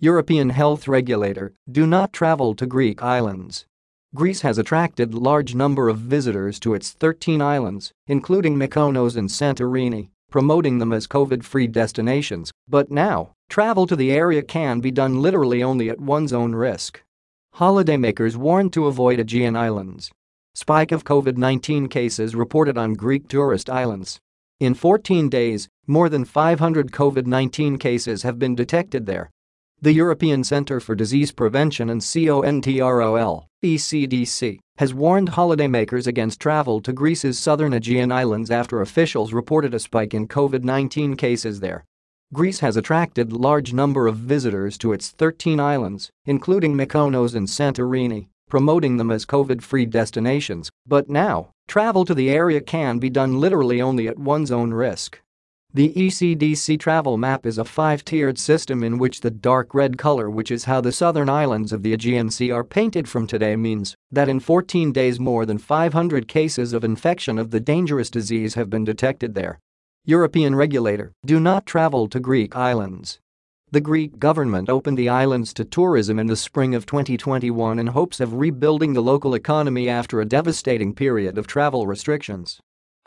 [0.00, 3.66] European health regulator, do not travel to Greek islands.
[4.14, 10.10] Greece has attracted large number of visitors to its 13 islands, including Mykonos and Santorini,
[10.30, 15.64] promoting them as COVID-free destinations, but now, travel to the area can be done literally
[15.64, 17.02] only at one's own risk.
[17.56, 20.12] Holidaymakers warned to avoid Aegean islands.
[20.54, 24.20] Spike of COVID-19 cases reported on Greek tourist islands.
[24.60, 29.30] In 14 days, more than 500 COVID-19 cases have been detected there,
[29.80, 36.92] the European Centre for Disease Prevention and Control ECDC, has warned holidaymakers against travel to
[36.92, 41.84] Greece's southern Aegean islands after officials reported a spike in COVID-19 cases there.
[42.32, 48.26] Greece has attracted large number of visitors to its 13 islands, including Mykonos and Santorini,
[48.48, 53.80] promoting them as COVID-free destinations, but now, travel to the area can be done literally
[53.80, 55.20] only at one's own risk.
[55.74, 60.50] The ECDC travel map is a five-tiered system in which the dark red color which
[60.50, 64.30] is how the southern islands of the Aegean Sea are painted from today means that
[64.30, 68.84] in 14 days more than 500 cases of infection of the dangerous disease have been
[68.84, 69.58] detected there.
[70.06, 73.20] European regulator, do not travel to Greek islands.
[73.70, 78.20] The Greek government opened the islands to tourism in the spring of 2021 in hopes
[78.20, 82.58] of rebuilding the local economy after a devastating period of travel restrictions.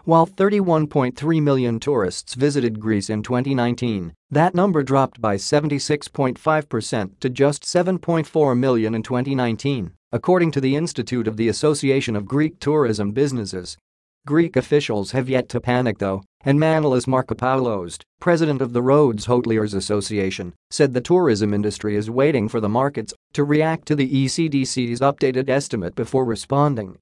[0.03, 7.63] While 31.3 million tourists visited Greece in 2019, that number dropped by 76.5% to just
[7.63, 13.77] 7.4 million in 2019, according to the Institute of the Association of Greek Tourism Businesses.
[14.25, 19.75] Greek officials have yet to panic though, and Manolis Markopoulos, president of the Rhodes Hoteliers
[19.75, 24.99] Association, said the tourism industry is waiting for the markets to react to the ECDC's
[24.99, 26.97] updated estimate before responding.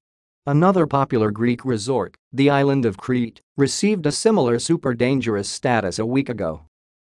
[0.46, 6.06] Another popular Greek resort, the island of Crete, received a similar super dangerous status a
[6.06, 6.62] week ago.